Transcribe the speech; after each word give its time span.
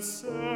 and 0.00 0.49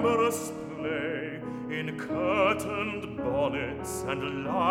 glamorous 0.00 0.52
play 0.76 1.40
in 1.70 1.98
curtained 1.98 3.16
bonnets 3.18 4.02
and 4.08 4.46
light. 4.46 4.69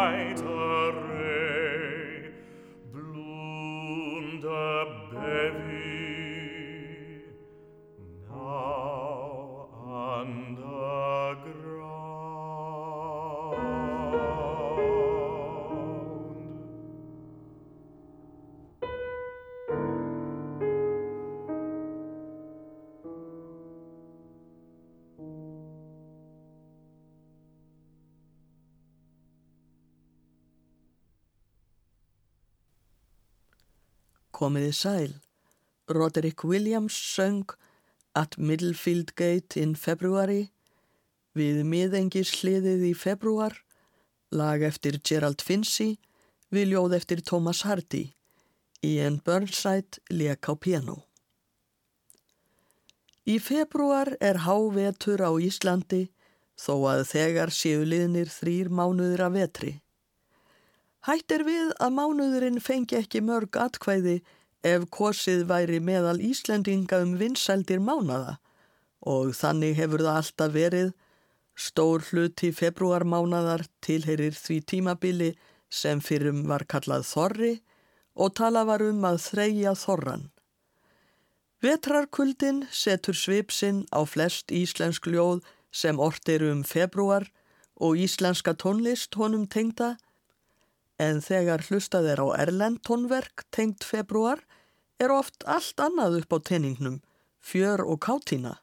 Komiði 34.40 34.72
sæl. 34.72 35.16
Roderick 35.92 36.46
Williams 36.48 36.96
söng 36.96 37.50
At 38.16 38.38
Middlefield 38.38 39.16
Gate 39.16 39.60
in 39.60 39.76
February 39.76 40.50
við 41.36 41.66
miðengis 41.68 42.32
hliðið 42.40 42.86
í 42.90 42.94
februar, 42.98 43.54
lag 44.32 44.64
eftir 44.64 45.00
Gerald 45.04 45.44
Finzi 45.44 45.98
við 46.54 46.74
ljóð 46.74 46.96
eftir 47.00 47.22
Thomas 47.26 47.66
Hardy. 47.68 48.14
Ian 48.80 49.20
Burnside 49.26 50.00
lék 50.10 50.48
á 50.48 50.56
piano. 50.56 51.04
Í 53.28 53.38
februar 53.44 54.16
er 54.24 54.46
hávetur 54.48 55.20
á 55.20 55.36
Íslandi 55.36 56.08
þó 56.56 56.76
að 56.96 57.04
þegar 57.12 57.52
séu 57.52 57.84
liðnir 57.84 58.32
þrýr 58.32 58.72
mánuður 58.72 59.28
af 59.28 59.36
vetri. 59.36 59.74
Hætt 61.08 61.32
er 61.32 61.46
við 61.48 61.70
að 61.80 61.94
mánuðurinn 61.96 62.60
fengi 62.60 62.98
ekki 63.00 63.22
mörg 63.24 63.56
atkvæði 63.56 64.18
ef 64.68 64.88
kosið 64.92 65.46
væri 65.48 65.80
meðal 65.80 66.18
Íslendinga 66.20 67.00
um 67.06 67.14
vinsældir 67.22 67.80
mánada 67.80 68.40
og 69.08 69.32
þannig 69.38 69.78
hefur 69.78 70.04
það 70.04 70.18
alltaf 70.22 70.52
verið 70.56 70.90
stór 71.56 72.04
hluti 72.10 72.50
februarmánadar 72.56 73.64
tilherir 73.86 74.36
því 74.36 74.58
tímabili 74.72 75.30
sem 75.70 76.02
fyrrum 76.04 76.44
var 76.52 76.66
kallað 76.68 77.08
Þorri 77.08 77.54
og 78.20 78.36
tala 78.36 78.66
var 78.68 78.84
um 78.84 79.06
að 79.08 79.22
þreyja 79.24 79.74
Þorran. 79.80 80.28
Vetrarkuldin 81.64 82.66
setur 82.72 83.16
svipsinn 83.16 83.86
á 83.96 84.04
flest 84.04 84.52
íslensk 84.52 85.08
ljóð 85.08 85.44
sem 85.72 86.00
ort 86.00 86.28
eru 86.28 86.52
um 86.52 86.64
februar 86.64 87.28
og 87.80 88.00
íslenska 88.00 88.56
tónlist 88.60 89.16
honum 89.16 89.48
tengda 89.48 89.96
en 91.00 91.22
þegar 91.24 91.64
hlustað 91.68 92.10
er 92.14 92.22
á 92.22 92.28
erlend 92.44 92.82
tónverk 92.88 93.46
tengt 93.56 93.86
februar 93.88 94.44
er 95.00 95.14
oft 95.16 95.46
allt 95.48 95.80
annað 95.80 96.20
upp 96.22 96.36
á 96.36 96.40
tenningnum, 96.52 97.00
fjör 97.40 97.86
og 97.86 98.02
kátína. 98.04 98.58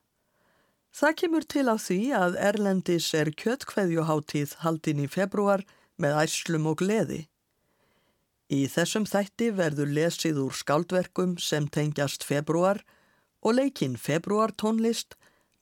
Það 0.96 1.16
kemur 1.20 1.44
til 1.52 1.66
af 1.68 1.80
því 1.84 2.00
að 2.16 2.36
erlendis 2.40 3.08
er 3.16 3.32
kjötkveðjuháttíð 3.40 4.52
haldin 4.64 5.02
í 5.04 5.08
februar 5.12 5.64
með 6.00 6.20
æslum 6.22 6.68
og 6.70 6.78
gleði. 6.80 7.26
Í 8.52 8.68
þessum 8.70 9.08
þætti 9.08 9.50
verður 9.58 9.90
lesið 9.96 10.38
úr 10.44 10.54
skáldverkum 10.54 11.34
sem 11.42 11.66
tengjast 11.72 12.24
februar 12.24 12.84
og 13.42 13.58
leikinn 13.58 13.96
februartónlist 14.00 15.16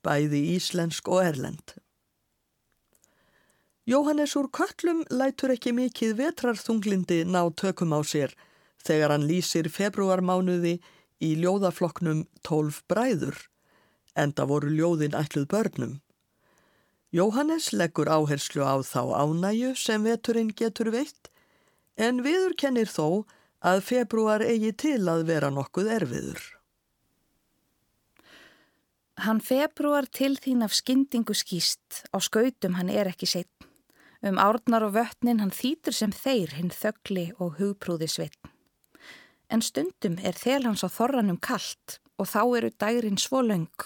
bæði 0.04 0.42
íslensk 0.58 1.08
og 1.08 1.22
erlend. 1.24 1.78
Jóhannes 3.84 4.32
úr 4.40 4.46
köllum 4.48 5.02
lætur 5.12 5.52
ekki 5.52 5.74
mikið 5.76 6.14
vetrarþunglindi 6.16 7.18
ná 7.28 7.42
tökum 7.52 7.90
á 7.92 8.00
sér 8.00 8.32
þegar 8.80 9.12
hann 9.12 9.26
lýsir 9.28 9.68
februarmánuði 9.68 10.78
í 11.20 11.34
ljóðafloknum 11.42 12.22
12 12.48 12.78
bræður, 12.88 13.36
enda 14.16 14.46
voru 14.48 14.70
ljóðin 14.72 15.16
ætluð 15.18 15.44
börnum. 15.52 15.92
Jóhannes 17.12 17.74
leggur 17.76 18.08
áherslu 18.08 18.64
á 18.64 18.80
þá 18.80 19.02
ánæju 19.20 19.74
sem 19.76 20.08
veturinn 20.08 20.54
getur 20.56 20.88
veitt, 20.88 21.28
en 22.00 22.24
viður 22.24 22.56
kennir 22.56 22.88
þó 22.88 23.28
að 23.60 23.84
februar 23.90 24.40
eigi 24.48 24.72
til 24.72 25.02
að 25.12 25.26
vera 25.28 25.52
nokkuð 25.52 25.92
erfiður. 25.98 26.40
Hann 29.28 29.44
februar 29.44 30.08
til 30.08 30.34
þín 30.40 30.64
af 30.64 30.72
skyndingu 30.72 31.36
skýst, 31.36 32.08
á 32.10 32.18
skautum 32.18 32.80
hann 32.80 32.88
er 32.88 33.12
ekki 33.12 33.28
seitt. 33.28 33.73
Um 34.24 34.38
árnar 34.40 34.86
og 34.86 34.94
vötnin 34.96 35.42
hann 35.42 35.52
þýtur 35.52 35.92
sem 35.92 36.12
þeir 36.16 36.54
hinn 36.56 36.70
þöggli 36.72 37.26
og 37.36 37.58
hugprúði 37.58 38.08
sveit. 38.08 38.38
En 39.52 39.60
stundum 39.60 40.16
er 40.24 40.32
þel 40.32 40.62
hans 40.64 40.80
á 40.80 40.88
þorranum 40.88 41.36
kallt 41.44 41.98
og 42.16 42.30
þá 42.30 42.40
eru 42.56 42.70
dærin 42.80 43.20
svo 43.20 43.42
laung, 43.44 43.84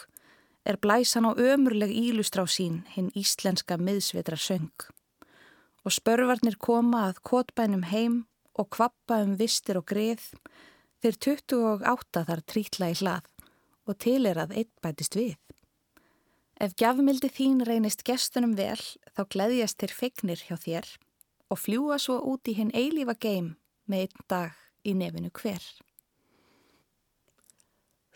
er 0.63 0.79
blæsan 0.79 1.27
á 1.27 1.35
ömurleg 1.35 1.91
ílustrá 1.91 2.45
sín 2.47 2.85
hinn 2.95 3.11
íslenska 3.19 3.81
miðsvetra 3.83 4.39
söng. 4.39 4.71
Og 5.83 5.97
spörvarnir 5.97 6.59
koma 6.61 7.09
að 7.09 7.23
kotbænum 7.27 7.89
heim 7.91 8.23
og 8.55 8.71
kvappa 8.71 9.23
um 9.25 9.35
vistir 9.41 9.81
og 9.81 9.89
greið, 9.91 10.23
þeir 11.03 11.19
28 11.19 12.25
þar 12.31 12.47
trítla 12.47 12.93
í 12.95 12.99
hlað 13.03 13.27
og 13.89 13.99
til 13.99 14.23
er 14.29 14.39
að 14.39 14.55
einn 14.61 14.75
bætist 14.85 15.19
við. 15.19 15.48
Ef 16.59 16.75
gjafmildi 16.75 17.29
þín 17.31 17.61
reynist 17.67 18.03
gestunum 18.03 18.57
vel 18.59 18.81
þá 19.15 19.23
gleðjast 19.31 19.79
þér 19.79 19.93
fegnir 19.95 20.41
hjá 20.43 20.57
þér 20.59 20.89
og 21.55 21.61
fljúa 21.63 21.99
svo 22.03 22.19
út 22.33 22.51
í 22.51 22.57
hinn 22.59 22.73
eilífa 22.75 23.15
geim 23.15 23.53
með 23.87 24.09
einn 24.09 24.25
dag 24.33 24.57
í 24.83 24.95
nefinu 24.99 25.31
hver. 25.39 25.63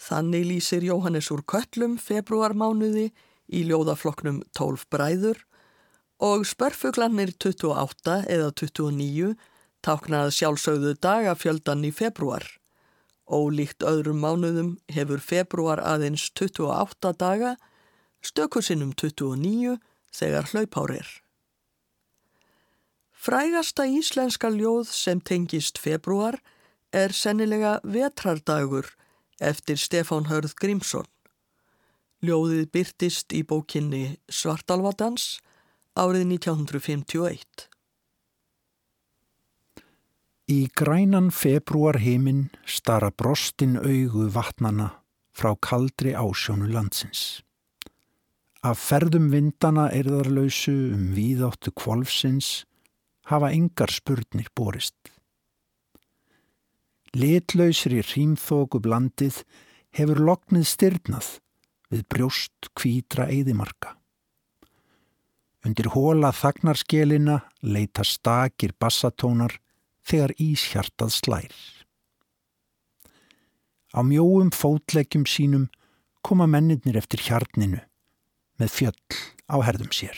Þannig 0.02 0.48
lýsir 0.48 0.82
Jóhannes 0.82 1.30
úr 1.30 1.44
köllum 1.46 1.94
februarmánuði 2.02 3.12
í 3.46 3.62
ljóðafloknum 3.68 4.42
12 4.58 4.88
bræður 4.90 5.44
og 6.22 6.42
spörfuglanir 6.46 7.30
28 7.38 8.18
eða 8.26 8.50
29 8.58 9.36
táknað 9.86 10.34
sjálfsögðu 10.34 10.96
dagafjöldan 11.02 11.86
í 11.86 11.92
februar. 11.94 12.42
Ólíkt 13.30 13.86
öðrum 13.86 14.18
mánuðum 14.22 14.72
hefur 14.90 15.22
februar 15.22 15.78
aðeins 15.78 16.26
28 16.34 17.14
daga, 17.22 17.54
stökusinnum 18.22 18.92
29 18.94 19.78
þegar 20.12 20.48
hlaupárir. 20.52 21.06
Frægasta 23.12 23.86
íslenska 23.86 24.50
ljóð 24.50 24.90
sem 24.90 25.20
tengist 25.20 25.78
februar 25.78 26.40
er 26.92 27.14
sennilega 27.14 27.78
Vetrardagur 27.84 28.88
eftir 29.40 29.78
Stefán 29.78 30.26
Hörð 30.26 30.56
Grímsson. 30.58 31.06
Ljóðið 32.22 32.66
byrtist 32.74 33.34
í 33.34 33.42
bókinni 33.46 34.16
Svartalvadans 34.30 35.38
árið 35.98 36.26
1951. 36.34 37.68
Í 40.52 40.66
grænan 40.76 41.30
februar 41.30 41.98
heiminn 42.02 42.48
stara 42.66 43.10
brostin 43.10 43.78
augu 43.78 44.26
vatnana 44.34 44.90
frá 45.30 45.54
kaldri 45.62 46.12
ásjónu 46.18 46.68
landsins. 46.74 47.42
Af 48.62 48.78
ferðum 48.78 49.24
vindana 49.32 49.88
erðarlausu 49.90 50.72
um 50.94 51.08
víðáttu 51.16 51.72
kvolfsins 51.74 52.62
hafa 53.26 53.50
engar 53.50 53.90
spurnir 53.90 54.52
borist. 54.54 55.10
Litlausri 57.18 58.04
rýmþóku 58.06 58.78
blandið 58.86 59.40
hefur 59.98 60.22
loknið 60.30 60.68
styrnað 60.70 61.32
við 61.90 62.06
brjóst 62.06 62.70
kvítra 62.78 63.26
eðimarka. 63.34 63.96
Undir 65.66 65.90
hóla 65.90 66.30
þagnarskelina 66.30 67.42
leita 67.66 68.06
stakir 68.06 68.78
bassatónar 68.78 69.58
þegar 70.06 70.38
íshjartað 70.38 71.16
slær. 71.18 71.54
Á 73.90 74.06
mjóum 74.06 74.54
fótleggjum 74.54 75.26
sínum 75.26 75.66
koma 76.22 76.46
mennirnir 76.46 77.02
eftir 77.02 77.26
hjarninu 77.26 77.82
með 78.62 78.76
fjöll 78.78 79.20
á 79.50 79.56
herðum 79.66 79.92
sér. 79.94 80.16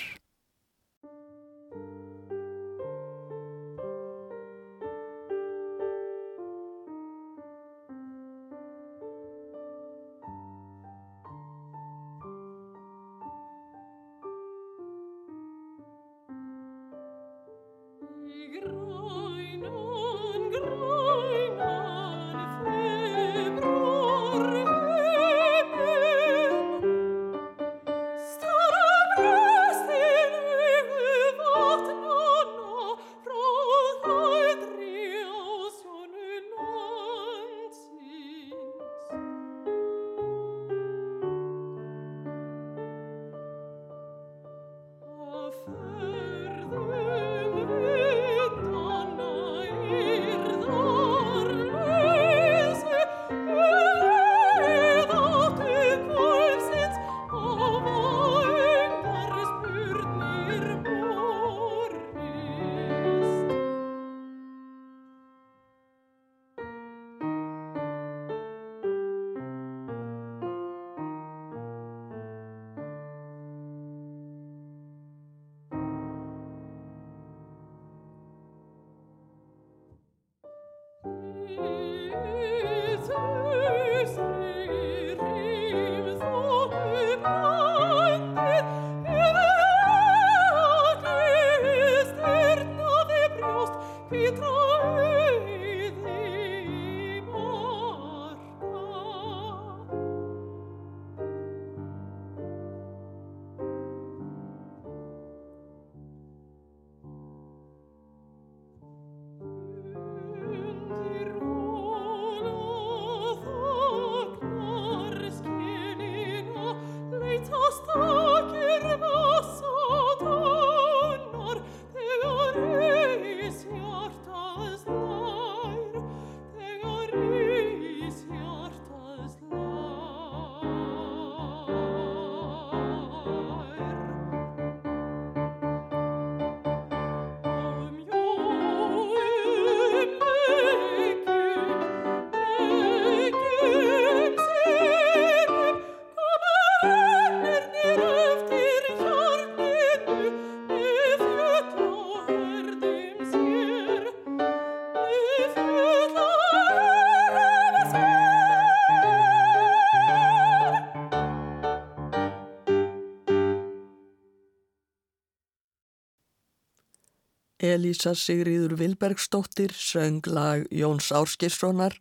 Elísa 167.65 168.13
Sigriður 168.15 168.77
Vilbergsdóttir 168.81 169.73
söng 169.73 170.21
lag 170.29 170.67
Jóns 170.71 171.09
Árskissonar 171.15 171.97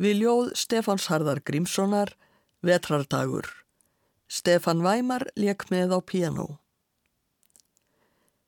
við 0.00 0.24
ljóð 0.24 0.54
Stefáns 0.56 1.10
Harðar 1.12 1.42
Grímssonar 1.44 2.14
Vetrardagur 2.64 3.50
Stefan 4.34 4.80
Væmar 4.82 5.28
leik 5.36 5.68
með 5.70 5.92
á 5.94 5.98
piano. 6.00 6.46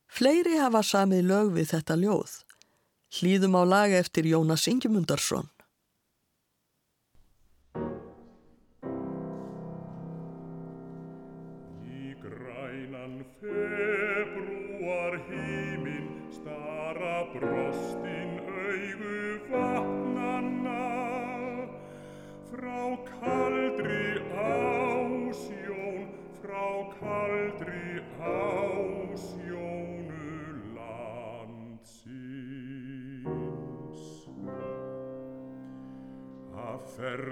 Fleiri 0.09 0.57
hafa 0.57 0.81
samið 0.83 1.27
lög 1.29 1.53
við 1.59 1.69
þetta 1.75 1.97
ljóð. 2.01 2.33
Hlýðum 3.19 3.59
á 3.61 3.63
laga 3.69 4.01
eftir 4.01 4.27
Jónas 4.27 4.65
Ingemundarsson. 4.73 5.51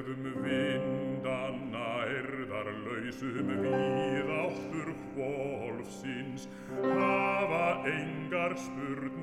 Ferðum 0.04 0.34
vindanna 0.44 1.84
erðar 2.12 2.68
lausum 2.84 3.48
við 3.48 4.32
áttur 4.36 4.90
hvolfsins 5.14 6.44
hafa 6.82 7.64
engar 7.88 8.56
spurnir 8.66 9.13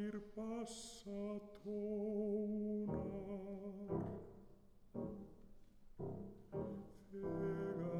stakir 0.00 0.20
bassa 0.36 1.40
tónar. 1.62 2.88
Þegar 7.12 7.99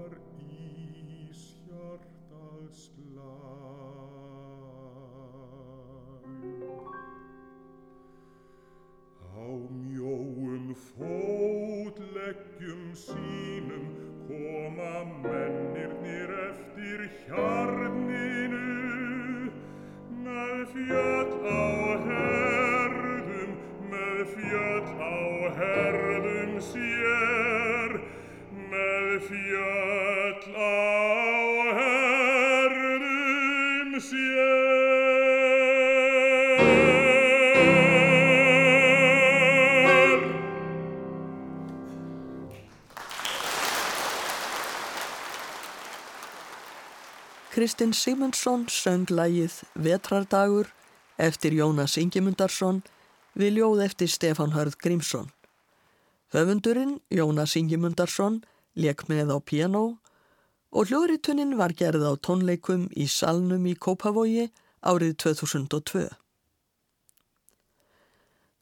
sér, 26.60 28.00
með 28.70 29.20
fjöll 29.28 30.44
á 30.56 30.58
herðum 31.80 34.00
sér. 34.00 34.60
Kristinn 47.50 47.92
Simundsson 47.92 48.68
söng 48.72 49.10
lagið 49.10 49.52
Vetrardagur 49.74 50.70
eftir 51.20 51.52
Jónas 51.58 51.98
Ingemundarsson 52.00 52.80
við 53.36 53.58
ljóð 53.58 53.82
eftir 53.84 54.08
Stefán 54.08 54.54
Hörð 54.54 54.78
Grímsson. 54.80 55.28
Höfundurinn, 56.30 57.00
Jónas 57.10 57.56
Ingemundarsson, 57.58 58.44
leik 58.78 59.08
með 59.10 59.34
á 59.34 59.38
piano 59.42 59.84
og 60.70 60.86
hljóðritunin 60.86 61.56
var 61.58 61.74
gerð 61.74 62.06
á 62.06 62.14
tónleikum 62.22 62.86
í 62.94 63.08
Salnum 63.10 63.66
í 63.66 63.74
Kópavogi 63.74 64.46
árið 64.86 65.16
2002. 65.24 66.06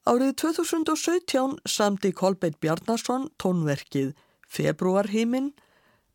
Árið 0.08 0.32
2017 0.40 1.58
samti 1.68 2.14
Kolbeitt 2.16 2.56
Bjarnason 2.64 3.28
tónverkið 3.37 4.14
Februarhíminn 4.48 5.52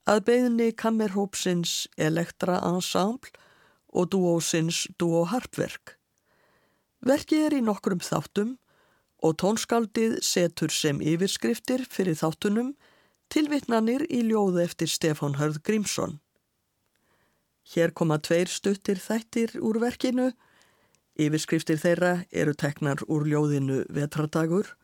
að 0.10 0.24
beðinni 0.32 0.72
kammerhópsins 0.74 1.84
Elektra 2.02 2.58
Ensemble 2.66 3.30
og 3.94 4.10
duósins 4.10 4.88
Duó 4.98 5.28
Harpverk. 5.30 6.00
Verkið 7.06 7.46
er 7.46 7.60
í 7.60 7.62
nokkrum 7.62 8.02
þáttum 8.02 8.56
og 9.24 9.38
tónskaldið 9.40 10.18
setur 10.26 10.72
sem 10.74 11.00
yfirskriftir 11.02 11.86
fyrir 11.90 12.18
þáttunum 12.20 12.74
tilvitnanir 13.32 14.04
í 14.12 14.22
ljóðu 14.28 14.62
eftir 14.66 14.92
Stefán 14.92 15.38
Hörð 15.40 15.62
Grímsson. 15.64 16.20
Hér 17.74 17.94
koma 17.96 18.20
tveir 18.20 18.52
stuttir 18.52 19.00
þættir 19.00 19.56
úr 19.64 19.80
verkinu. 19.82 20.34
Yfirskriftir 21.16 21.80
þeirra 21.80 22.14
eru 22.32 22.54
teknar 22.54 23.02
úr 23.08 23.26
ljóðinu 23.30 23.84
Vetradagur, 23.94 24.76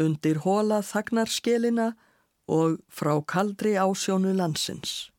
undir 0.00 0.40
hóla 0.46 0.80
þagnarskelina 0.82 1.92
og 2.48 2.80
frá 2.88 3.18
kaldri 3.26 3.76
ásjónu 3.78 4.32
landsins. 4.34 5.13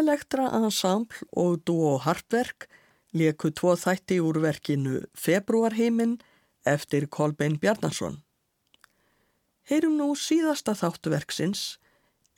Elektra 0.00 0.48
Ensemble 0.56 1.26
og 1.36 1.60
Duo 1.68 1.98
Hartverk 2.00 2.66
leku 3.12 3.50
tvo 3.52 3.74
þætti 3.76 4.16
úr 4.24 4.38
verkinu 4.40 5.02
Februarheimin 5.12 6.14
eftir 6.64 7.04
Kolbein 7.06 7.58
Bjarnason. 7.60 8.20
Heyrum 9.68 9.98
nú 10.00 10.14
síðasta 10.16 10.72
þáttuverksins 10.78 11.64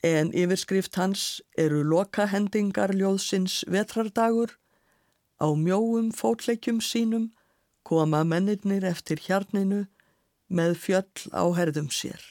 en 0.03 0.33
yfirskrift 0.35 0.99
hans 0.99 1.39
eru 1.57 1.85
lokahendingar 1.87 2.91
ljóðsins 2.99 3.61
vetrardagur 3.71 4.57
á 5.39 5.47
mjóum 5.55 6.11
fótleikjum 6.11 6.83
sínum 6.83 7.31
koma 7.87 8.25
mennirnir 8.27 8.83
eftir 8.83 9.23
hjarninu 9.23 9.85
með 10.51 10.75
fjöll 10.83 11.31
á 11.31 11.43
herðum 11.55 11.89
sér. 11.89 12.21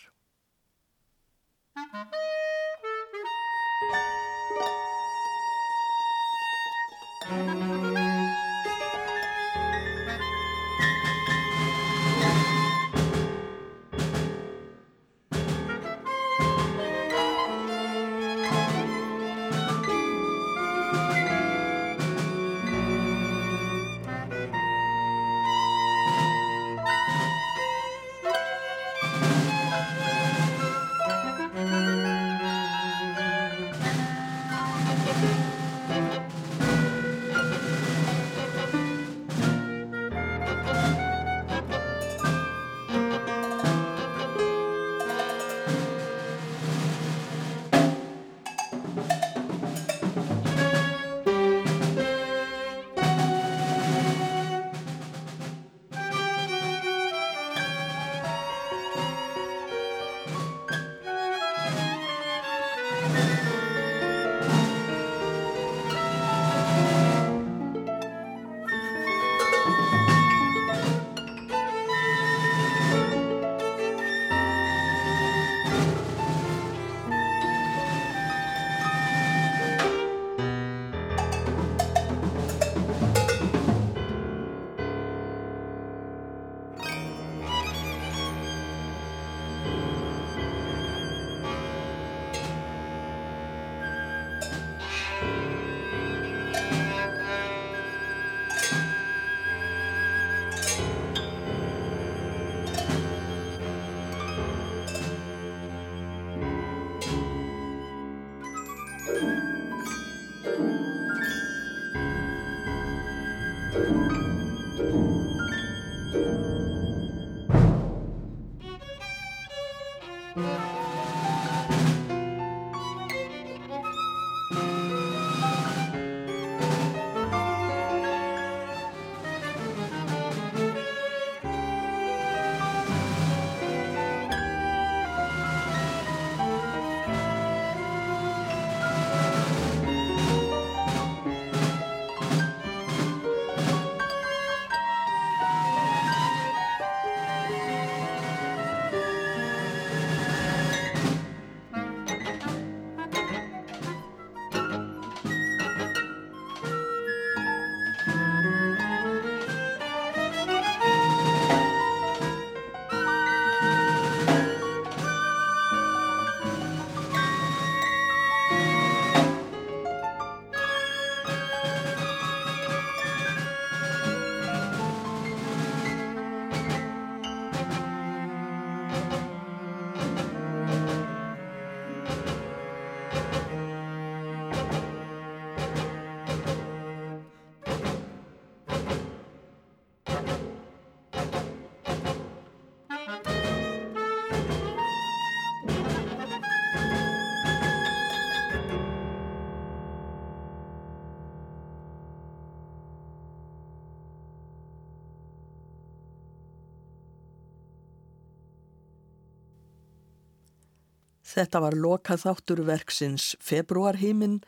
Þetta 211.33 211.63
var 211.65 211.77
lokaþáttur 211.81 212.61
verksins 212.69 213.33
Februarhímin 213.41 214.43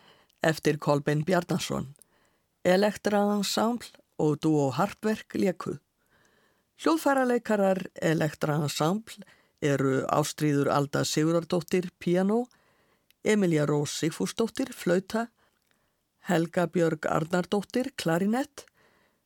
eftir 0.44 0.76
Kolbein 0.76 1.22
Bjarnason. 1.24 1.94
Elektra 2.64 3.22
Ensemble 3.32 3.88
og 4.20 4.36
Duo 4.44 4.68
Harpverk 4.76 5.38
leku. 5.40 5.78
Hljóðfæraleikarar 6.82 7.86
Elektra 8.12 8.58
Ensemble 8.60 9.24
eru 9.64 10.02
Ástríður 10.12 10.68
Alda 10.74 11.06
Sigurardóttir 11.08 11.88
piano, 11.98 12.44
Emilia 13.24 13.64
Rós 13.64 13.96
Sigfúsdóttir 14.02 14.74
flauta, 14.76 15.30
Helga 16.28 16.66
Björg 16.68 17.08
Arnardóttir 17.08 17.94
klarinett, 17.96 18.66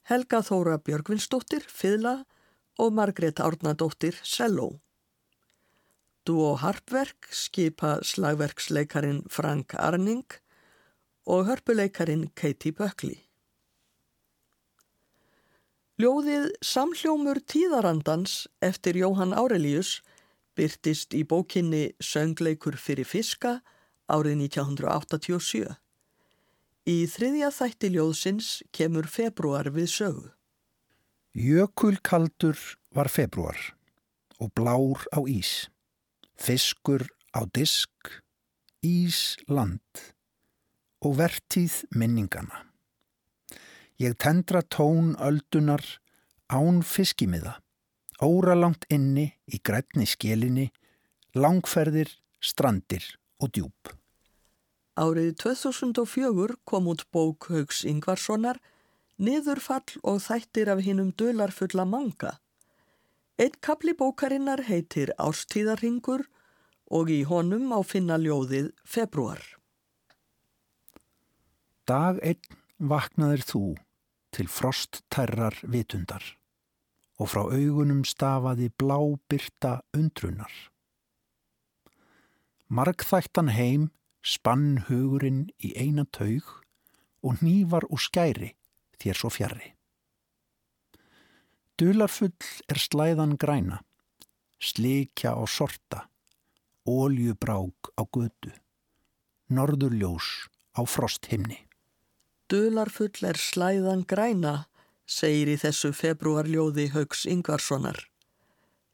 Helga 0.07 0.45
Þóra 0.47 0.79
Björgvinsdóttir 0.79 1.67
fiðla 1.67 2.21
og 2.79 2.95
Margrét 2.95 3.43
Árnardóttir 3.43 4.21
selló. 4.23 4.77
Duo 6.29 6.59
Harpverk 6.61 7.31
skipa 7.33 8.03
slagverksleikarin 8.05 9.23
Frank 9.33 9.73
Arning 9.75 10.27
og 11.25 11.47
hörpuleikarin 11.49 12.27
Katie 12.37 12.75
Buckley. 12.77 13.23
Ljóðið 15.97 16.51
Samhljómur 16.61 17.41
tíðarandans 17.49 18.43
eftir 18.61 18.99
Jóhann 19.01 19.33
Árelíus 19.33 20.03
byrtist 20.53 21.17
í 21.17 21.23
bókinni 21.25 21.95
Söngleikur 21.97 22.77
fyrir 22.77 23.09
fiska 23.09 23.63
árið 24.13 24.45
1987. 24.51 25.65
Í 26.93 26.99
þriðja 27.09 27.51
þætti 27.57 27.93
ljóðsins 27.97 28.53
kemur 28.77 29.09
februar 29.09 29.73
við 29.73 29.89
sögu. 29.97 30.29
Jökulkaldur 31.33 32.61
var 32.93 33.09
februar 33.09 33.73
og 34.37 34.53
blár 34.53 35.09
á 35.17 35.25
ís 35.25 35.71
fiskur 36.39 37.05
á 37.35 37.45
disk, 37.55 37.91
ís 38.83 39.37
land 39.51 40.03
og 41.03 41.19
vertíð 41.19 41.85
minningana. 41.95 42.65
Ég 43.99 44.15
tendra 44.15 44.63
tón 44.63 45.17
öldunar 45.19 45.83
án 46.49 46.83
fiskimiða, 46.87 47.59
óralangt 48.23 48.87
inni 48.95 49.33
í 49.51 49.59
grætni 49.59 50.07
skelinni, 50.07 50.69
langferðir, 51.35 52.11
strandir 52.41 53.05
og 53.43 53.53
djúb. 53.55 53.93
Árið 54.99 55.35
2004 55.43 56.59
kom 56.67 56.89
út 56.91 57.05
bók 57.15 57.51
Haugs 57.51 57.85
Ingvarssonar, 57.87 58.59
Niðurfall 59.19 59.99
og 60.07 60.23
þættir 60.23 60.71
af 60.71 60.83
hinnum 60.87 61.11
dölarfulla 61.19 61.85
manga. 61.87 62.39
Eitt 63.39 63.61
kapli 63.63 63.93
bókarinnar 63.95 64.65
heitir 64.67 65.13
Árstíðarhingur 65.15 66.25
og 66.91 67.11
í 67.15 67.21
honum 67.29 67.71
á 67.71 67.79
finna 67.87 68.17
ljóðið 68.19 68.73
Februar. 68.83 69.39
Dag 71.87 72.19
einn 72.19 72.59
vaknaðir 72.91 73.47
þú 73.47 73.63
til 74.35 74.49
frosttærrar 74.51 75.55
vitundar 75.63 76.27
og 77.15 77.31
frá 77.31 77.45
augunum 77.47 78.03
stafaði 78.03 78.73
blá 78.75 78.99
byrta 79.31 79.79
undrunar. 79.95 80.51
Markþættan 82.67 83.55
heim 83.55 83.89
spann 84.21 84.83
hugurinn 84.91 85.47
í 85.63 85.77
eina 85.79 86.11
taug 86.11 86.57
og 87.23 87.39
nývar 87.39 87.87
úr 87.87 88.03
skæri 88.03 88.57
þér 88.99 89.23
svo 89.23 89.31
fjarrri. 89.31 89.78
Dularfull 91.79 92.35
er 92.67 92.79
slæðan 92.83 93.37
græna, 93.39 93.77
slikja 94.59 95.31
á 95.39 95.47
sorta, 95.47 96.09
óljubrág 96.83 97.71
á 97.95 98.03
götu, 98.03 98.51
norðurljós 99.47 100.49
á 100.75 100.83
frosthimni. 100.83 101.61
Dularfull 102.51 103.23
er 103.31 103.39
slæðan 103.39 104.03
græna, 104.11 104.67
segir 105.07 105.53
í 105.55 105.55
þessu 105.63 105.93
februarljóði 105.95 106.89
Haugs 106.97 107.23
Ingvarssonar. 107.31 108.09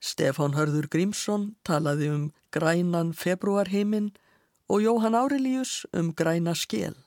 Stefán 0.04 0.52
Hörður 0.52 0.90
Grímsson 0.92 1.54
talaði 1.64 2.10
um 2.12 2.28
grænan 2.52 3.14
februarheiminn 3.16 4.12
og 4.68 4.84
Jóhann 4.84 5.16
Árelíus 5.16 5.86
um 5.96 6.12
græna 6.12 6.52
skél. 6.52 7.00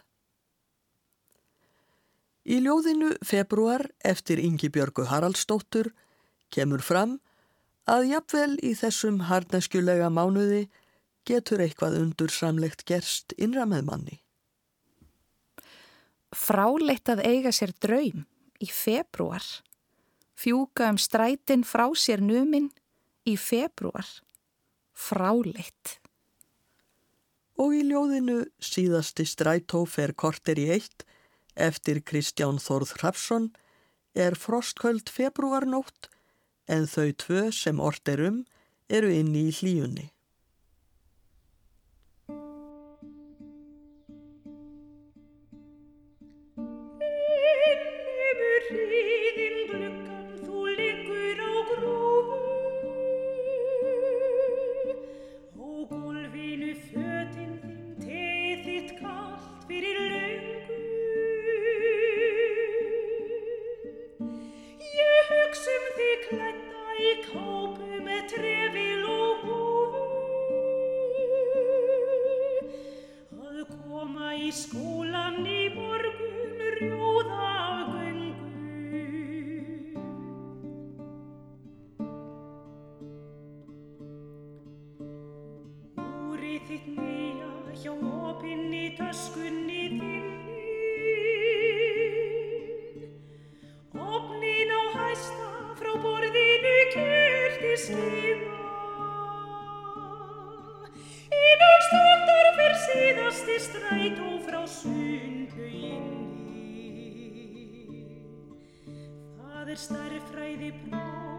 Í 2.47 2.61
ljóðinu 2.63 3.11
februar 3.27 3.89
eftir 4.07 4.39
Ingi 4.39 4.69
Björgu 4.71 5.03
Haraldsdóttur 5.09 5.89
kemur 6.53 6.79
fram 6.79 7.17
að 7.91 8.05
jafnvel 8.13 8.53
í 8.63 8.71
þessum 8.79 9.25
harneskjulega 9.27 10.07
mánuði 10.07 10.61
getur 11.27 11.59
eitthvað 11.63 11.97
undursamlegt 11.99 12.85
gerst 12.87 13.35
innra 13.35 13.65
með 13.67 13.83
manni. 13.89 14.15
Fráleitt 16.31 17.11
að 17.11 17.25
eiga 17.27 17.51
sér 17.51 17.73
draum 17.83 18.23
í 18.63 18.69
februar, 18.71 19.43
fjúka 20.39 20.87
um 20.91 20.99
strætin 20.99 21.67
frá 21.67 21.89
sér 21.99 22.23
numin 22.23 22.69
í 23.27 23.35
februar, 23.35 24.07
fráleitt. 24.95 25.97
Og 27.59 27.75
í 27.75 27.83
ljóðinu 27.89 28.45
síðasti 28.63 29.27
strætó 29.27 29.83
fer 29.89 30.15
korter 30.15 30.59
í 30.61 30.69
eitt 30.77 31.07
eftir 31.57 32.01
Kristján 32.05 32.61
Þórð 32.61 32.93
Hrafsson 32.99 33.49
er 34.15 34.37
frostköld 34.37 35.09
februarnótt 35.13 36.09
en 36.67 36.87
þau 36.89 37.11
tvö 37.23 37.47
sem 37.55 37.79
ort 37.79 38.07
er 38.11 38.23
um 38.29 38.43
eru 38.89 39.11
inni 39.13 39.47
í 39.49 39.55
hlíunni. 39.59 40.11
school. 74.57 74.96
stærfræði 109.77 110.73
brá 110.89 111.36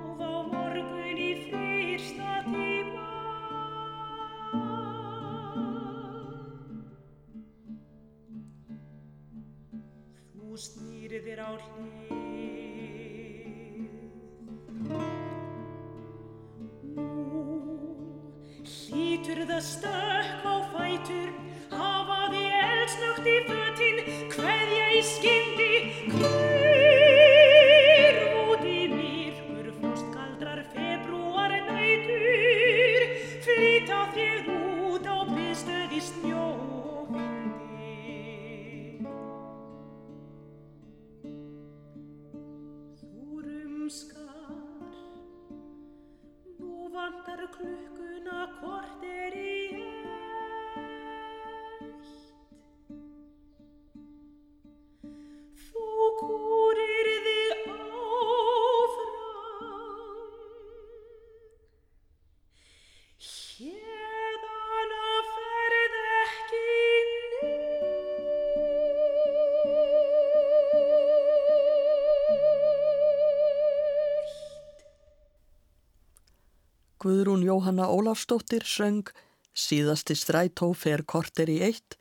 Guðrún 77.08 77.40
Jóhanna 77.40 77.86
Ólafstóttir 77.88 78.66
söng 78.68 79.08
síðasti 79.56 80.12
strætó 80.18 80.66
fer 80.76 81.06
korter 81.08 81.48
í 81.48 81.54
eitt 81.64 81.94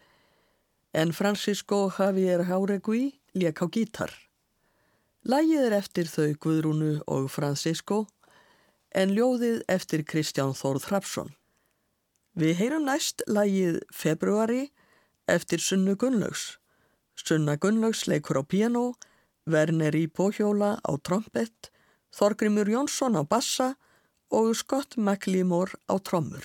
en 0.92 1.14
Francisco 1.16 1.86
Javier 1.96 2.44
Jauregui 2.44 3.14
lék 3.32 3.62
á 3.64 3.72
gítar. 3.72 4.12
Lægið 5.24 5.64
er 5.70 5.78
eftir 5.78 6.12
þau 6.12 6.34
Guðrúnu 6.44 6.92
og 7.08 7.30
Francisco 7.32 8.02
en 8.92 9.16
ljóðið 9.16 9.64
eftir 9.72 10.04
Kristján 10.04 10.52
Þórð 10.60 10.90
Hrapsson. 10.92 11.32
Við 12.36 12.60
heyrum 12.60 12.92
næst 12.92 13.24
lægið 13.32 13.80
Februari 13.96 14.74
eftir 15.32 15.64
Sunnu 15.64 15.96
Gunnlaugs. 15.96 16.58
Sunna 17.16 17.56
Gunnlaugs 17.56 18.10
leikur 18.12 18.42
á 18.42 18.44
piano, 18.44 18.98
Werner 19.48 19.96
í 19.96 20.10
bóhjóla 20.12 20.82
á 20.84 20.92
trompett, 21.00 21.72
Þorgrimur 22.12 22.68
Jónsson 22.68 23.16
á 23.16 23.24
bassa 23.24 23.78
og 24.32 24.56
Scott 24.56 24.98
McLemore 24.98 25.80
á 25.88 25.96
trommur. 26.00 26.44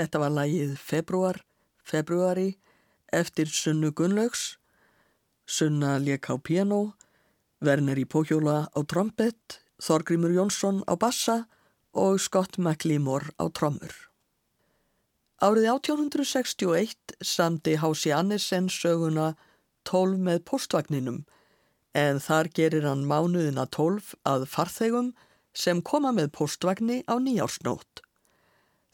Þetta 0.00 0.20
var 0.22 0.30
lagið 0.32 0.70
Februar, 0.80 1.36
Februari 1.84 2.54
eftir 3.12 3.50
Sunnu 3.52 3.90
Gunnlaugs, 3.92 4.54
Sunna 5.44 5.98
lék 6.00 6.30
á 6.32 6.40
piano, 6.40 6.94
Werner 7.60 8.00
í 8.00 8.06
póhjóla 8.08 8.70
á 8.72 8.80
trombett, 8.88 9.58
Þorgrimur 9.76 10.32
Jónsson 10.32 10.80
á 10.88 10.96
bassa 10.96 11.36
og 11.92 12.16
Scott 12.16 12.56
McLemore 12.56 13.28
á 13.36 13.52
trommur. 13.52 13.92
Árið 15.44 15.68
1861 15.68 17.18
samti 17.20 17.76
Hási 17.76 18.16
Annesen 18.16 18.72
söguna 18.72 19.34
12 19.84 20.16
með 20.16 20.44
postvagninum 20.48 21.26
en 21.92 22.24
þar 22.24 22.48
gerir 22.56 22.88
hann 22.88 23.04
mánuðina 23.04 23.68
12 23.68 24.14
að 24.24 24.48
farþegum 24.48 25.12
sem 25.52 25.84
koma 25.84 26.16
með 26.16 26.32
postvagni 26.40 27.02
á 27.04 27.20
nýjársnót. 27.20 28.08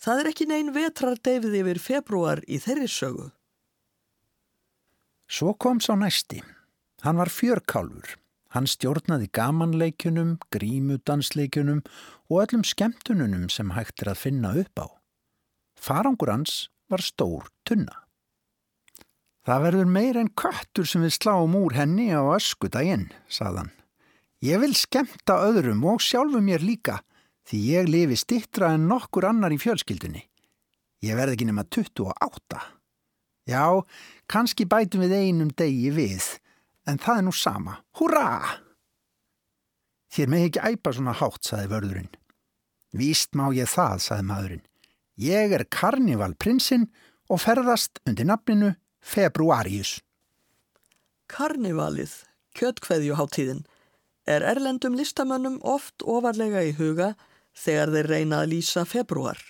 Það 0.03 0.21
er 0.21 0.31
ekki 0.31 0.47
neyn 0.51 0.75
vetrar 0.75 1.17
deyfið 1.25 1.57
yfir 1.63 1.81
februar 1.81 2.43
í 2.47 2.61
þeirri 2.61 2.89
sögu. 2.91 3.31
Svo 5.27 5.55
kom 5.59 5.81
sá 5.83 5.97
næsti. 5.99 6.43
Hann 7.03 7.19
var 7.19 7.33
fjörkálfur. 7.33 8.17
Hann 8.55 8.69
stjórnaði 8.71 9.27
gamanleikunum, 9.35 10.37
grímudansleikunum 10.55 11.83
og 12.31 12.43
öllum 12.45 12.63
skemmtununum 12.65 13.49
sem 13.53 13.73
hægt 13.75 14.05
er 14.05 14.13
að 14.13 14.23
finna 14.23 14.53
upp 14.57 14.81
á. 14.81 14.87
Farangur 15.77 16.31
hans 16.33 16.69
var 16.89 17.03
stór 17.05 17.51
tunna. 17.69 18.05
Það 19.47 19.65
verður 19.67 19.91
meir 19.91 20.17
en 20.19 20.31
köttur 20.35 20.89
sem 20.89 21.05
við 21.05 21.19
sláum 21.19 21.55
úr 21.59 21.77
henni 21.77 22.09
á 22.11 22.23
öskudaginn, 22.35 23.11
saðan. 23.29 23.71
Ég 24.43 24.63
vil 24.63 24.75
skemmta 24.75 25.39
öðrum 25.47 25.85
og 25.87 26.03
sjálfu 26.03 26.41
mér 26.43 26.65
líka 26.65 27.01
því 27.47 27.61
ég 27.71 27.91
lifi 27.91 28.19
stittra 28.19 28.73
en 28.75 28.89
nokkur 28.91 29.29
annar 29.29 29.55
í 29.55 29.61
fjölskyldunni. 29.63 30.25
Ég 31.07 31.19
verð 31.19 31.37
ekki 31.37 31.47
nema 31.47 31.67
28. 31.69 32.61
Já, 33.47 33.65
kannski 34.27 34.67
bætum 34.67 35.05
við 35.05 35.15
einum 35.21 35.53
degi 35.55 35.93
við, 35.95 36.25
en 36.89 36.99
það 36.99 37.21
er 37.21 37.27
nú 37.27 37.35
sama. 37.37 37.81
Húra! 38.01 38.29
Þér 40.11 40.33
með 40.33 40.47
ekki 40.49 40.65
æpa 40.73 40.95
svona 40.97 41.15
hátt, 41.15 41.45
saði 41.47 41.71
vörðurinn. 41.71 42.15
Víst 42.97 43.37
má 43.39 43.51
ég 43.55 43.69
það, 43.71 44.03
saði 44.03 44.27
maðurinn. 44.27 44.65
Ég 45.21 45.55
er 45.55 45.67
karnivalprinsinn 45.71 46.89
og 47.31 47.43
ferðast 47.43 48.01
undir 48.09 48.27
nafninu 48.29 48.73
Februarius. 49.01 50.01
Karnivalið, 51.31 52.13
kjötkveðjuháttíðin, 52.59 53.65
er 54.27 54.43
erlendum 54.43 54.97
listamönnum 54.99 55.59
oft 55.63 56.03
ofarlega 56.03 56.63
í 56.67 56.75
huga 56.79 57.15
þegar 57.57 57.92
þeir 57.95 58.11
reyna 58.12 58.42
að 58.42 58.53
lýsa 58.55 58.85
februar. 58.85 59.40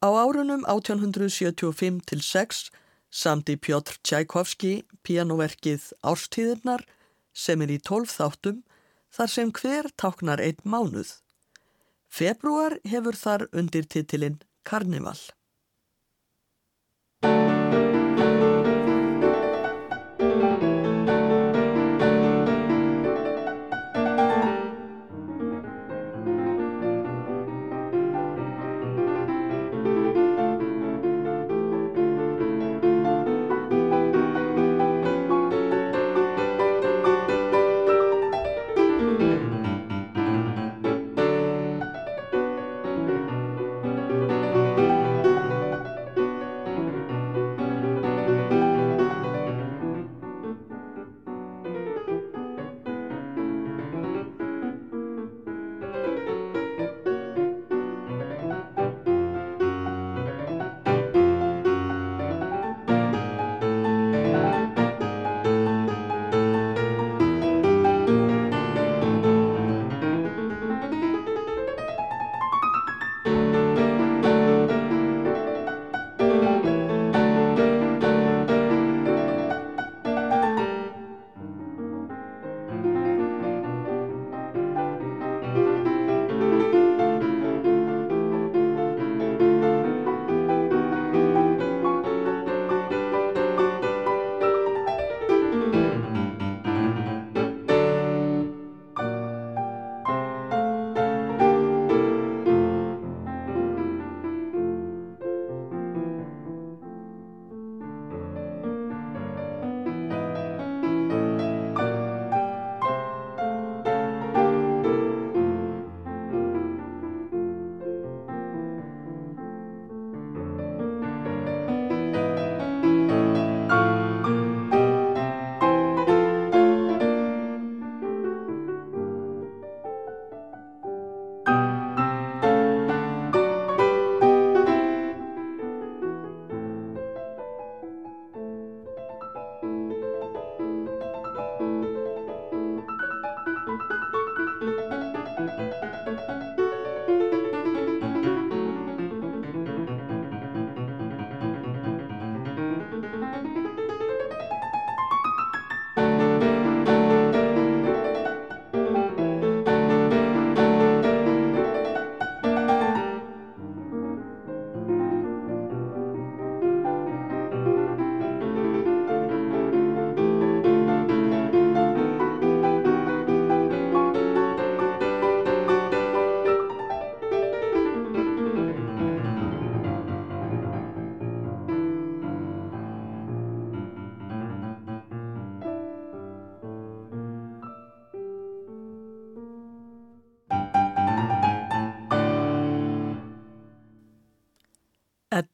Á 0.00 0.08
árunum 0.12 0.64
1875 0.68 2.02
til 2.08 2.22
6 2.22 2.66
samti 3.10 3.56
Pjótr 3.56 3.96
Tchaikovski 4.02 4.72
pianoverkið 5.06 5.92
Árstíðirnar 6.04 6.84
sem 7.36 7.62
er 7.64 7.72
í 7.76 7.78
12 7.80 8.12
þáttum 8.18 8.60
þar 9.16 9.32
sem 9.32 9.52
hver 9.52 9.88
táknar 9.96 10.42
einn 10.44 10.60
mánuð. 10.64 11.14
Februar 12.08 12.78
hefur 12.84 13.16
þar 13.16 13.46
undir 13.52 13.88
titilinn 13.88 14.40
Karnival. 14.64 15.18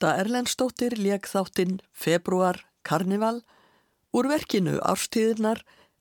Edda 0.02 0.18
Erlendstóttir 0.18 0.96
leik 0.98 1.28
þáttinn 1.30 1.76
Februar 1.94 2.56
Karnival 2.82 3.36
úr 4.10 4.26
verkinu 4.26 4.80
Árstíðirnar 4.82 5.60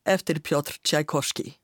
eftir 0.10 0.40
Pjótr 0.42 0.80
Tchaikovski. 0.82 1.60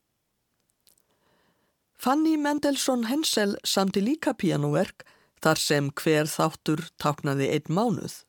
Fanny 1.98 2.36
Mendelssohn 2.38 3.08
Hensel 3.10 3.56
samti 3.66 4.04
líka 4.06 4.36
píanúverk 4.38 5.02
þar 5.42 5.62
sem 5.64 5.88
hver 5.98 6.30
þáttur 6.30 6.86
táknaði 7.02 7.50
einn 7.56 7.74
mánuð. 7.74 8.20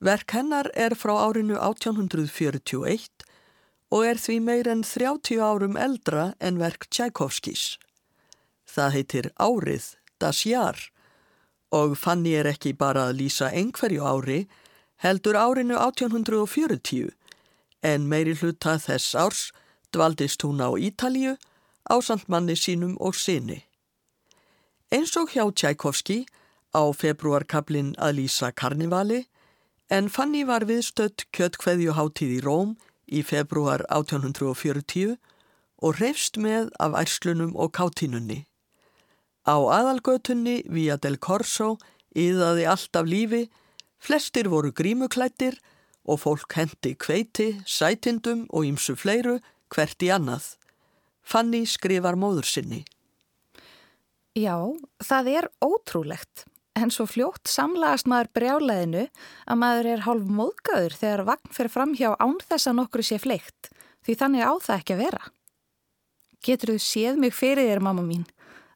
Verk 0.00 0.32
hennar 0.32 0.72
er 0.72 0.96
frá 0.96 1.12
árinu 1.26 1.60
1841 1.60 3.28
og 3.92 4.08
er 4.14 4.16
því 4.24 4.38
meir 4.48 4.72
en 4.72 4.80
30 4.80 5.44
árum 5.44 5.76
eldra 5.76 6.30
en 6.40 6.56
verk 6.56 6.88
Tchaikovskis. 6.88 7.76
Það 8.64 8.96
heitir 8.96 9.32
Árið, 9.36 9.92
Das 10.16 10.46
Jaar 10.48 10.88
og 11.74 11.96
Fanny 11.98 12.36
er 12.38 12.46
ekki 12.52 12.72
bara 12.78 13.08
að 13.08 13.18
lýsa 13.20 13.50
einhverju 13.50 14.06
ári, 14.06 14.40
heldur 15.02 15.36
árinu 15.36 15.76
1840 15.80 17.10
en 17.84 18.06
meiri 18.08 18.34
hluta 18.38 18.78
þess 18.80 19.14
árs 19.18 19.42
dvaldist 19.92 20.44
hún 20.46 20.62
á 20.64 20.70
Ítalju 20.88 21.34
á 21.90 21.94
sandmanni 22.00 22.56
sínum 22.56 22.94
og 23.00 23.18
sinni. 23.18 23.64
Eins 24.94 25.16
og 25.20 25.34
hjá 25.34 25.44
Tchaikovski 25.50 26.24
á 26.72 26.82
februarkablin 26.94 27.92
að 27.98 28.18
lýsa 28.20 28.52
karnivali 28.54 29.24
en 29.90 30.08
Fanny 30.08 30.44
var 30.48 30.64
viðstött 30.70 31.26
kjöttkveðjuháttíð 31.36 32.38
í 32.38 32.40
Róm 32.46 32.74
í 33.10 33.20
februar 33.22 33.84
1840 33.90 35.18
og 35.84 36.00
reyfst 36.00 36.40
með 36.40 36.70
af 36.80 36.96
ærslunum 37.02 37.52
og 37.56 37.74
kátínunni. 37.76 38.44
Á 39.44 39.56
aðalgötunni 39.60 40.62
Via 40.72 40.96
del 40.96 41.18
Corso 41.20 41.76
yðaði 42.16 42.64
allt 42.70 42.96
af 42.96 43.08
lífi, 43.08 43.42
flestir 44.00 44.48
voru 44.48 44.72
grímuklættir 44.72 45.58
og 46.08 46.20
fólk 46.22 46.56
hendi 46.56 46.94
kveiti, 46.96 47.50
sætindum 47.68 48.46
og 48.50 48.64
ýmsu 48.68 48.96
fleiru 48.96 49.38
hvert 49.72 50.04
í 50.04 50.10
annað. 50.14 50.54
Fanny 51.24 51.64
skrifar 51.68 52.16
móður 52.20 52.48
sinni. 52.48 52.82
Já, 54.34 54.56
það 55.04 55.30
er 55.30 55.48
ótrúlegt, 55.62 56.44
en 56.74 56.90
svo 56.90 57.06
fljótt 57.06 57.48
samlagast 57.48 58.08
maður 58.10 58.32
brjáleðinu 58.34 59.04
að 59.46 59.60
maður 59.60 59.90
er 59.92 60.04
hálf 60.08 60.32
móðgæður 60.40 60.96
þegar 61.00 61.24
vagn 61.30 61.52
fyrir 61.54 61.72
fram 61.72 61.94
hjá 61.96 62.10
án 62.18 62.36
þess 62.42 62.68
að 62.70 62.78
nokkru 62.80 63.06
sé 63.06 63.20
fleikt, 63.22 63.70
því 64.04 64.16
þannig 64.20 64.48
á 64.48 64.52
það 64.56 64.80
ekki 64.80 64.96
að 64.96 65.04
vera. 65.04 65.22
Getur 66.44 66.74
þú 66.74 66.80
séð 66.82 67.20
mig 67.22 67.36
fyrir 67.36 67.70
þér, 67.70 67.84
mamma 67.84 68.04
mín? 68.04 68.26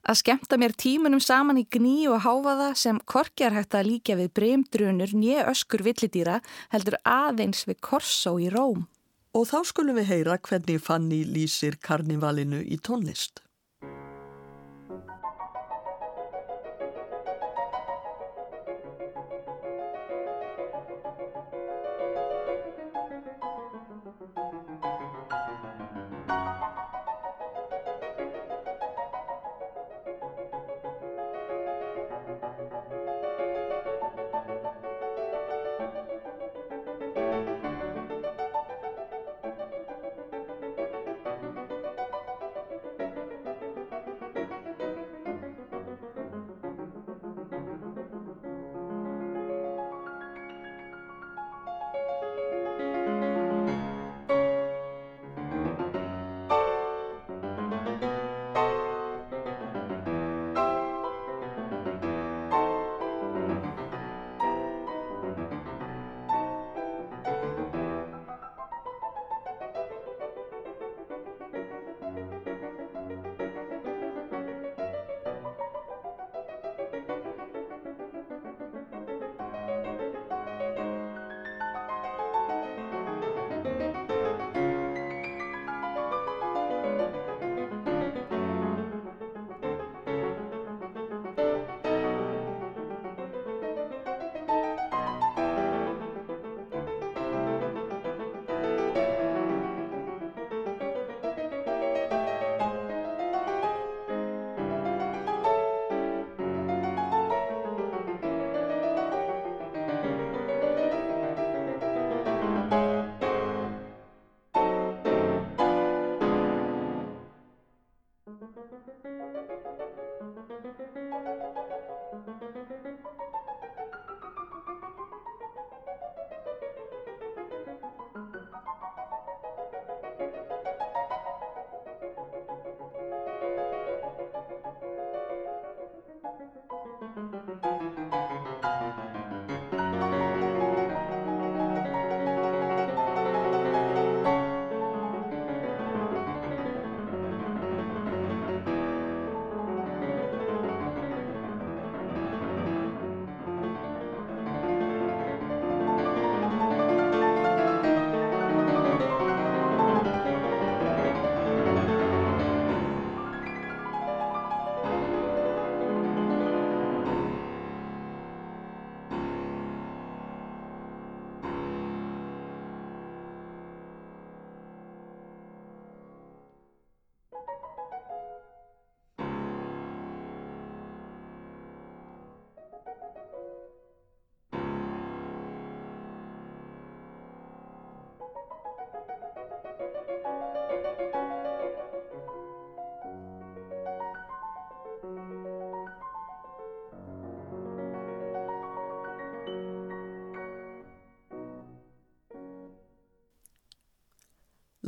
Að 0.06 0.20
skemta 0.20 0.58
mér 0.60 0.76
tímunum 0.78 1.22
saman 1.22 1.58
í 1.60 1.64
gní 1.66 2.06
og 2.12 2.22
háfaða 2.26 2.68
sem 2.78 3.00
korkjar 3.08 3.56
hægt 3.56 3.74
að 3.74 3.90
líka 3.90 4.18
við 4.20 4.30
breymdrunur 4.38 5.16
nýja 5.16 5.48
öskur 5.50 5.82
villidýra 5.86 6.38
heldur 6.74 6.98
aðeins 7.02 7.64
við 7.68 7.80
Korsó 7.88 8.36
í 8.38 8.48
Róm. 8.54 8.86
Og 9.34 9.50
þá 9.50 9.58
skulum 9.72 9.98
við 9.98 10.10
heyra 10.12 10.38
hvernig 10.38 10.80
Fanny 10.82 11.24
lýsir 11.26 11.76
karnivalinu 11.82 12.62
í 12.64 12.78
tónlist. 12.78 13.42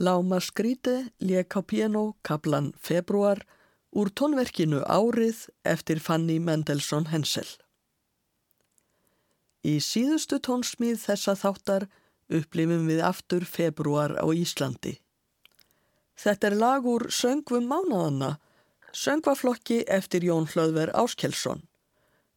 Láma 0.00 0.38
skríti 0.40 1.12
lék 1.18 1.56
á 1.58 1.60
piano 1.60 2.16
kaplan 2.22 2.72
februar 2.80 3.44
úr 3.92 4.08
tónverkinu 4.08 4.80
Árið 4.88 5.50
eftir 5.60 6.00
Fanny 6.00 6.38
Mendelssohn 6.40 7.10
Hensel. 7.12 7.44
Í 9.60 9.76
síðustu 9.84 10.38
tónsmíð 10.40 11.02
þessa 11.04 11.34
þáttar 11.36 11.84
upplifum 12.30 12.86
við 12.88 13.02
aftur 13.04 13.44
februar 13.44 14.16
á 14.16 14.26
Íslandi. 14.30 14.98
Þetta 16.20 16.50
er 16.50 16.56
lag 16.60 16.86
úr 16.86 17.08
Söngvum 17.10 17.66
mánaðanna, 17.70 18.36
söngvaflokki 18.92 19.84
eftir 19.88 20.26
Jón 20.26 20.48
Hlöðver 20.50 20.92
Áskelsson. 20.94 21.62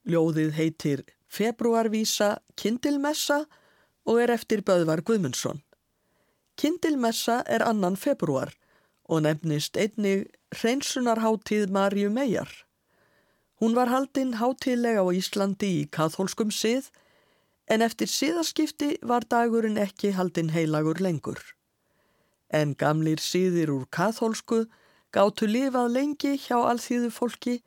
Ljóðið 0.07 0.53
heitir 0.57 1.03
Februarvísa 1.27 2.37
Kindilmessa 2.55 3.43
og 4.05 4.19
er 4.21 4.33
eftir 4.35 4.61
Böðvar 4.61 5.01
Guðmundsson. 5.03 5.63
Kindilmessa 6.59 7.41
er 7.49 7.63
annan 7.65 7.95
februar 7.97 8.53
og 9.09 9.23
nefnist 9.25 9.77
einnig 9.79 10.27
hreinsunarháttíð 10.53 11.71
Marju 11.73 12.11
Mejar. 12.13 12.51
Hún 13.59 13.75
var 13.75 13.89
haldinn 13.89 14.37
háttíðlega 14.37 15.01
á 15.01 15.07
Íslandi 15.15 15.71
í 15.81 15.87
katholskum 15.89 16.51
sið 16.51 16.91
en 17.67 17.81
eftir 17.85 18.09
síðaskipti 18.11 18.97
var 19.01 19.25
dagurinn 19.29 19.79
ekki 19.81 20.13
haldinn 20.17 20.51
heilagur 20.53 20.99
lengur. 21.01 21.39
En 22.49 22.75
gamlir 22.75 23.21
síðir 23.23 23.71
úr 23.73 23.87
katholsku 23.89 24.65
gáttu 25.13 25.47
lifað 25.49 25.93
lengi 25.95 26.35
hjá 26.37 26.57
alþýðu 26.59 27.09
fólki 27.13 27.57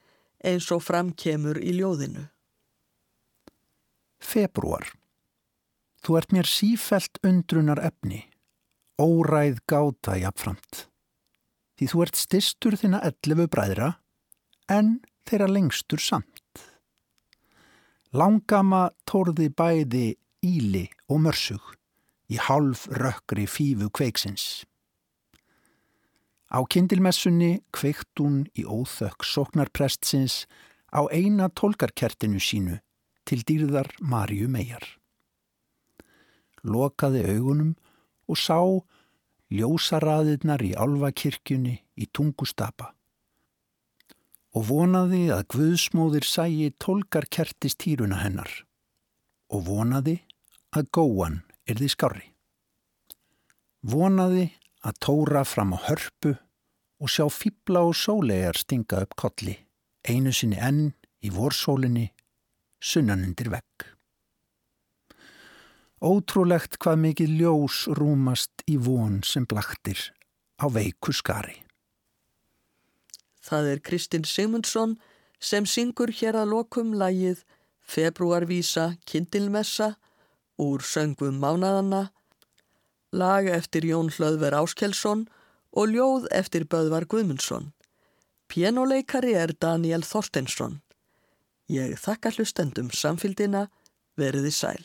eins 0.45 0.69
og 0.75 0.85
framkemur 0.85 1.59
í 1.63 1.79
ljóðinu. 1.79 2.29
Februar 4.21 4.93
Þú 6.07 6.17
ert 6.21 6.31
mér 6.31 6.47
sífelt 6.47 7.19
undrunar 7.27 7.81
efni, 7.83 8.21
óræð 9.03 9.57
gáta 9.67 10.15
jafnframt. 10.21 10.85
Því 11.75 11.89
þú 11.91 12.03
ert 12.05 12.19
styrstur 12.21 12.77
þina 12.79 13.01
ellefu 13.09 13.49
bræðra, 13.51 13.89
en 14.71 15.01
þeirra 15.27 15.49
lengstur 15.51 15.99
samt. 15.99 16.36
Langama 18.17 18.87
tórði 19.05 19.51
bæði 19.53 20.07
íli 20.47 20.87
og 21.13 21.21
mörsug 21.27 21.75
í 22.33 22.39
half 22.41 22.87
rökkri 22.89 23.45
fífu 23.51 23.91
kveiksins. 23.93 24.65
Á 26.49 26.63
kindilmessunni 26.65 27.59
kveikt 27.77 28.23
hún 28.23 28.45
í 28.57 28.65
óþökk 28.65 29.27
sóknarprestsins 29.27 30.47
á 30.95 31.05
eina 31.13 31.51
tólkarkertinu 31.51 32.41
sínu 32.41 32.79
til 33.27 33.43
dýrðar 33.45 33.91
Marju 34.01 34.49
Mejar 34.49 34.87
lokaði 36.67 37.23
augunum 37.31 37.73
og 38.27 38.39
sá 38.41 38.59
ljósaraðirnar 39.55 40.65
í 40.67 40.75
álvakirkjunni 40.75 41.77
í 41.97 42.09
tungustapa 42.11 42.93
og 44.57 44.65
vonaði 44.71 45.27
að 45.35 45.43
Guðsmóðir 45.53 46.25
sæi 46.25 46.71
tólkar 46.81 47.27
kertist 47.29 47.83
týruna 47.83 48.23
hennar 48.23 48.53
og 49.53 49.67
vonaði 49.69 50.17
að 50.73 50.89
góan 50.97 51.43
er 51.69 51.77
því 51.77 51.89
skári. 51.93 52.25
Vonaði 53.87 54.47
að 54.87 55.01
tóra 55.05 55.43
fram 55.45 55.75
á 55.77 55.79
hörpu 55.91 56.33
og 57.03 57.13
sjá 57.13 57.27
fýbla 57.29 57.85
og 57.85 57.99
sólegar 58.01 58.57
stinga 58.57 59.03
upp 59.05 59.13
kolli, 59.21 59.59
einu 60.09 60.33
sinni 60.33 60.57
enn 60.57 60.89
í 61.21 61.31
vorsólinni, 61.35 62.09
sunnanundir 62.81 63.53
vegg. 63.53 63.87
Ótrúlegt 66.01 66.81
hvað 66.81 67.03
mikið 67.05 67.37
ljós 67.43 67.85
rúmast 67.99 68.65
í 68.73 68.81
von 68.81 69.21
sem 69.25 69.45
blaktir 69.49 70.01
á 70.61 70.69
veiku 70.73 71.13
skari. 71.13 71.66
Það 73.47 73.71
er 73.73 73.85
Kristinn 73.87 74.27
Sigmundsson 74.27 74.97
sem 75.39 75.67
syngur 75.69 76.11
hér 76.11 76.39
að 76.41 76.51
lokum 76.55 76.95
lægið 76.99 77.45
Februarvísa 77.87 78.97
Kindilmessa 79.07 79.95
úr 80.59 80.83
söngum 80.83 81.39
Mánaðanna, 81.39 82.11
lag 83.13 83.47
eftir 83.47 83.87
Jón 83.87 84.11
Hlöðver 84.11 84.57
Áskelsson 84.57 85.27
og 85.77 85.93
ljóð 85.93 86.27
eftir 86.35 86.67
Böðvar 86.67 87.07
Guðmundsson. 87.07 87.71
Pianoleikari 88.49 89.35
er 89.37 89.53
Daniel 89.61 90.03
Þorstensson. 90.07 90.81
Ég 91.69 91.97
þakka 92.01 92.33
hlustendum 92.37 92.91
samfildina, 92.95 93.67
veriði 94.17 94.53
sæl. 94.55 94.85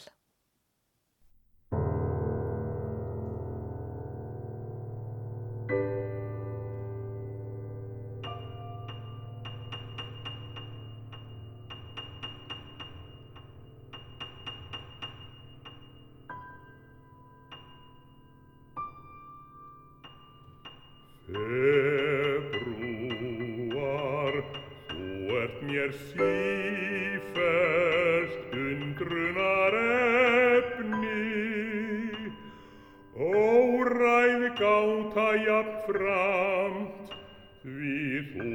Gáta 34.60 35.28
jafnframt, 35.46 37.14
því 37.62 38.02
þú 38.34 38.52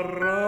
Kertist 0.00 0.39